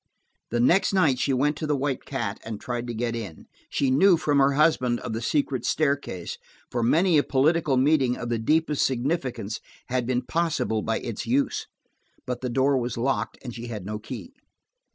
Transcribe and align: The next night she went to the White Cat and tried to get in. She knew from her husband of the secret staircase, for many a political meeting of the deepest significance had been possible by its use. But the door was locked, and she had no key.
The 0.49 0.59
next 0.59 0.93
night 0.93 1.19
she 1.19 1.31
went 1.31 1.55
to 1.57 1.67
the 1.67 1.75
White 1.77 2.05
Cat 2.05 2.39
and 2.43 2.59
tried 2.59 2.87
to 2.87 2.93
get 2.95 3.15
in. 3.15 3.45
She 3.69 3.91
knew 3.91 4.17
from 4.17 4.39
her 4.39 4.53
husband 4.53 4.99
of 5.01 5.13
the 5.13 5.21
secret 5.21 5.63
staircase, 5.63 6.39
for 6.71 6.81
many 6.81 7.19
a 7.19 7.23
political 7.23 7.77
meeting 7.77 8.17
of 8.17 8.29
the 8.29 8.39
deepest 8.39 8.83
significance 8.83 9.59
had 9.89 10.07
been 10.07 10.23
possible 10.23 10.81
by 10.81 10.97
its 11.01 11.27
use. 11.27 11.67
But 12.25 12.41
the 12.41 12.49
door 12.49 12.79
was 12.79 12.97
locked, 12.97 13.37
and 13.43 13.53
she 13.53 13.67
had 13.67 13.85
no 13.85 13.99
key. 13.99 14.33